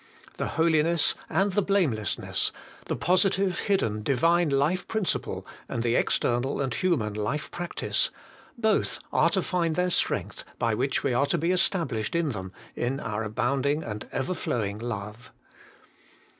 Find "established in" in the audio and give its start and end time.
11.51-12.29